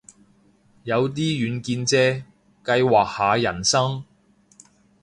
[0.83, 2.23] 有啲遠見啫，
[2.65, 4.03] 計劃下人生